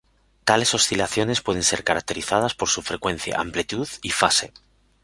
Tales 0.45 0.73
oscilaciones 0.73 1.41
pueden 1.41 1.61
ser 1.61 1.83
caracterizadas 1.83 2.55
por 2.55 2.69
su 2.69 2.81
frecuencia, 2.81 3.39
amplitud 3.39 3.87
y 4.01 4.09
fase. 4.09 4.51